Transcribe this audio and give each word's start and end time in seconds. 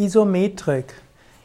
Isometrik. 0.00 0.94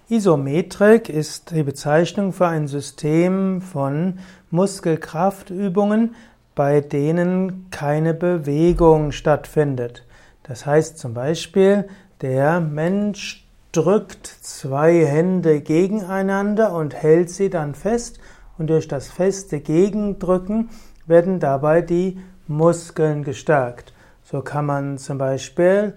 Isometrik 0.08 1.09
ist 1.09 1.52
die 1.52 1.63
Bezeichnung 1.63 2.31
für 2.31 2.48
ein 2.48 2.70
System 2.70 3.62
von 3.62 4.20
Muskelkraftübungen, 4.50 6.15
bei 6.55 6.79
denen 6.79 7.70
keine 7.70 8.13
Bewegung 8.13 9.12
stattfindet. 9.12 10.05
Das 10.44 10.65
heißt 10.65 10.97
zum 10.97 11.13
Beispiel, 11.13 11.89
der 12.21 12.62
Mensch 12.62 13.46
drückt 13.73 14.25
zwei 14.25 15.05
Hände 15.05 15.59
gegeneinander 15.59 16.71
und 16.71 16.95
hält 16.95 17.31
sie 17.31 17.49
dann 17.49 17.75
fest 17.75 18.21
und 18.57 18.69
durch 18.69 18.87
das 18.87 19.09
feste 19.09 19.59
Gegendrücken 19.59 20.69
werden 21.05 21.41
dabei 21.41 21.81
die 21.81 22.19
Muskeln 22.47 23.25
gestärkt. 23.25 23.91
So 24.23 24.39
kann 24.39 24.65
man 24.65 24.97
zum 24.97 25.17
Beispiel 25.17 25.93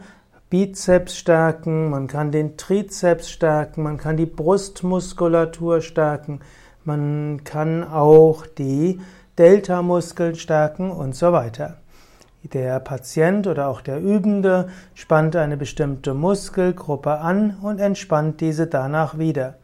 Bizeps 0.51 1.17
stärken, 1.17 1.91
man 1.91 2.07
kann 2.07 2.33
den 2.33 2.57
Trizeps 2.57 3.31
stärken, 3.31 3.83
man 3.83 3.99
kann 3.99 4.17
die 4.17 4.25
Brustmuskulatur 4.25 5.83
stärken, 5.83 6.41
man 6.85 7.45
kann 7.45 7.85
auch 7.85 8.47
die 8.47 8.99
Deltamuskeln 9.37 10.37
stärken 10.37 10.91
und 10.91 11.15
so 11.15 11.33
weiter. 11.33 11.77
Der 12.45 12.81
Patient 12.81 13.47
oder 13.47 13.69
auch 13.69 13.83
der 13.83 14.01
Übende 14.01 14.69
spannt 14.95 15.37
eine 15.37 15.59
bestimmte 15.59 16.15
Muskelgruppe 16.15 17.19
an 17.19 17.59
und 17.61 17.79
entspannt 17.79 18.41
diese 18.41 18.67
danach 18.67 19.19
wieder. 19.19 19.59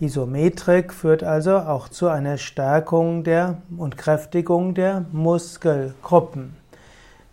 Isometrik 0.00 0.94
führt 0.94 1.22
also 1.22 1.58
auch 1.58 1.88
zu 1.88 2.08
einer 2.08 2.38
Stärkung 2.38 3.24
der 3.24 3.58
und 3.76 3.98
Kräftigung 3.98 4.74
der 4.74 5.04
Muskelgruppen. 5.12 6.56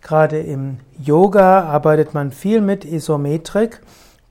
Gerade 0.01 0.39
im 0.39 0.77
Yoga 0.97 1.63
arbeitet 1.63 2.15
man 2.15 2.31
viel 2.31 2.59
mit 2.59 2.85
Isometrik, 2.85 3.81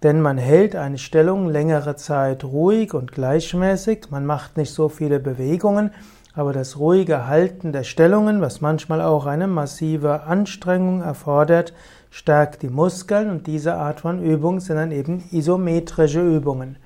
denn 0.02 0.20
man 0.20 0.36
hält 0.36 0.74
eine 0.74 0.98
Stellung 0.98 1.48
längere 1.48 1.94
Zeit 1.94 2.42
ruhig 2.42 2.92
und 2.92 3.12
gleichmäßig, 3.12 4.10
man 4.10 4.26
macht 4.26 4.56
nicht 4.56 4.72
so 4.72 4.88
viele 4.88 5.20
Bewegungen, 5.20 5.92
aber 6.34 6.52
das 6.52 6.78
ruhige 6.78 7.28
Halten 7.28 7.70
der 7.72 7.84
Stellungen, 7.84 8.40
was 8.40 8.60
manchmal 8.60 9.00
auch 9.00 9.26
eine 9.26 9.46
massive 9.46 10.24
Anstrengung 10.24 11.02
erfordert, 11.02 11.72
stärkt 12.10 12.62
die 12.62 12.68
Muskeln 12.68 13.30
und 13.30 13.46
diese 13.46 13.74
Art 13.74 14.00
von 14.00 14.22
Übungen 14.22 14.58
sind 14.58 14.76
dann 14.76 14.90
eben 14.90 15.22
isometrische 15.30 16.20
Übungen. 16.20 16.76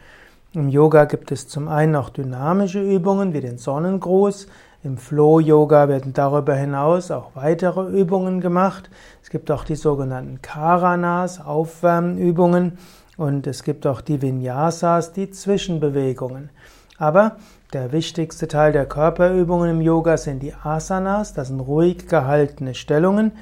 Im 0.55 0.69
Yoga 0.69 1.05
gibt 1.07 1.33
es 1.33 1.49
zum 1.49 1.67
einen 1.67 1.97
auch 1.97 2.11
dynamische 2.11 2.81
Übungen 2.81 3.33
wie 3.33 3.41
den 3.41 3.59
Sonnengruß, 3.59 4.47
im 4.85 4.99
Flow-Yoga 4.99 5.89
werden 5.89 6.13
darüber 6.13 6.55
hinaus 6.55 7.11
auch 7.11 7.31
weitere 7.35 7.89
Übungen 7.89 8.41
gemacht. 8.41 8.89
Es 9.21 9.31
gibt 9.31 9.51
auch 9.51 9.65
die 9.65 9.75
sogenannten 9.75 10.43
Karanas, 10.43 11.41
Aufwärmübungen, 11.45 12.79
und 13.17 13.49
es 13.49 13.65
gibt 13.65 13.85
auch 13.85 14.01
die 14.01 14.23
Vinyasas, 14.23 15.13
die 15.13 15.31
Zwischenbewegungen. 15.31 16.51
Aber 16.99 17.37
der 17.73 17.91
wichtigste 17.91 18.47
Teil 18.47 18.71
der 18.71 18.87
Körperübungen 18.87 19.71
im 19.71 19.81
Yoga 19.81 20.17
sind 20.17 20.41
die 20.41 20.55
Asanas, 20.55 21.35
das 21.35 21.49
sind 21.49 21.59
ruhig 21.59 22.07
gehaltene 22.07 22.75
Stellungen 22.75 23.33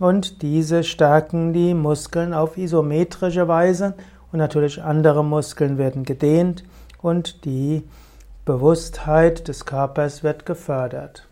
und 0.00 0.40
diese 0.40 0.84
stärken 0.84 1.52
die 1.52 1.74
Muskeln 1.74 2.32
auf 2.32 2.56
isometrische 2.56 3.46
Weise 3.46 3.92
und 4.32 4.38
natürlich 4.38 4.82
andere 4.82 5.24
Muskeln 5.24 5.78
werden 5.78 6.04
gedehnt 6.04 6.64
und 7.00 7.44
die 7.44 7.84
Bewusstheit 8.44 9.46
des 9.46 9.66
Körpers 9.66 10.24
wird 10.24 10.46
gefördert. 10.46 11.28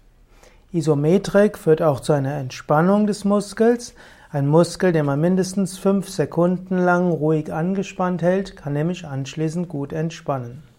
Isometrik 0.72 1.58
führt 1.58 1.82
auch 1.82 1.98
zu 1.98 2.12
einer 2.12 2.34
Entspannung 2.34 3.08
des 3.08 3.24
Muskels. 3.24 3.94
Ein 4.30 4.46
Muskel, 4.46 4.92
den 4.92 5.06
man 5.06 5.20
mindestens 5.20 5.76
fünf 5.78 6.08
Sekunden 6.08 6.78
lang 6.78 7.10
ruhig 7.10 7.52
angespannt 7.52 8.22
hält, 8.22 8.56
kann 8.56 8.74
nämlich 8.74 9.04
anschließend 9.04 9.68
gut 9.68 9.92
entspannen. 9.92 10.69